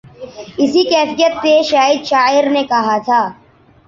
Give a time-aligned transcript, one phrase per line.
[0.61, 3.21] اسی کیفیت پہ شاید شاعر نے کہا تھا۔